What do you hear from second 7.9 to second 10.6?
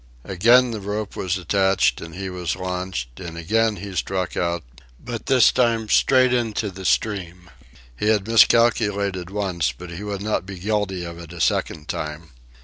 He had miscalculated once, but he would not be